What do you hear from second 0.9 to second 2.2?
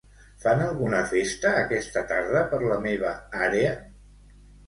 festa aquesta